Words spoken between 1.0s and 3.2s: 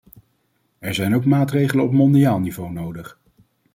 ook maatregelen op mondiaal niveau nodig.